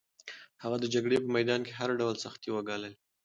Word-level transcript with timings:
هغه 0.63 0.77
د 0.79 0.85
جګړې 0.93 1.17
په 1.23 1.29
میدان 1.35 1.61
کې 1.67 1.73
هر 1.79 1.89
ډول 1.99 2.15
سختۍ 2.23 2.49
وګاللې. 2.51 2.93